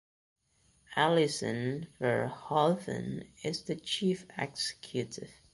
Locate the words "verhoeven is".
1.99-3.61